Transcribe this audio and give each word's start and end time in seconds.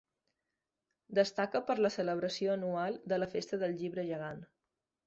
Destaca 1.19 1.61
per 1.69 1.77
la 1.87 1.93
celebració 1.99 2.57
anual 2.59 2.99
de 3.15 3.21
la 3.25 3.31
Festa 3.37 3.65
del 3.67 3.79
llibre 3.85 4.09
gegant. 4.15 4.45